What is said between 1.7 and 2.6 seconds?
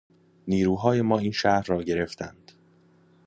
گرفتند.